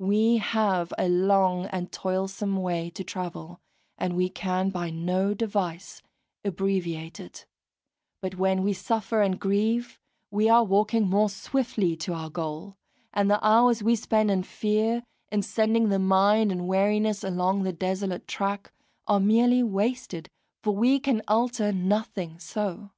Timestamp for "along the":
17.22-17.72